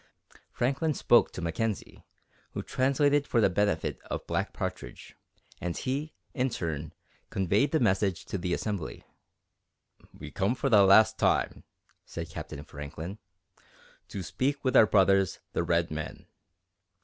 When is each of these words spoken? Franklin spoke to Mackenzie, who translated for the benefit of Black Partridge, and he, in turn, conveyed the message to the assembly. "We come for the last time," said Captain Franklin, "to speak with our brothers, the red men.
Franklin 0.51 0.95
spoke 0.95 1.31
to 1.31 1.43
Mackenzie, 1.43 2.03
who 2.53 2.63
translated 2.63 3.27
for 3.27 3.39
the 3.39 3.51
benefit 3.51 3.99
of 4.09 4.25
Black 4.25 4.51
Partridge, 4.51 5.15
and 5.61 5.77
he, 5.77 6.15
in 6.33 6.49
turn, 6.49 6.91
conveyed 7.29 7.71
the 7.71 7.79
message 7.79 8.25
to 8.25 8.39
the 8.39 8.51
assembly. 8.51 9.03
"We 10.11 10.31
come 10.31 10.55
for 10.55 10.69
the 10.69 10.81
last 10.87 11.19
time," 11.19 11.65
said 12.03 12.29
Captain 12.31 12.63
Franklin, 12.63 13.19
"to 14.07 14.23
speak 14.23 14.65
with 14.65 14.75
our 14.75 14.87
brothers, 14.87 15.37
the 15.53 15.61
red 15.61 15.91
men. 15.91 16.25